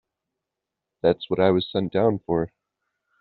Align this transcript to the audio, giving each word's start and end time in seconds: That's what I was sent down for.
That's 1.03 1.29
what 1.29 1.39
I 1.39 1.51
was 1.51 1.69
sent 1.71 1.93
down 1.93 2.21
for. 2.25 2.51